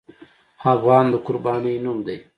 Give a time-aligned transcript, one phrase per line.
[0.73, 2.17] افغان د قربانۍ نوم دی.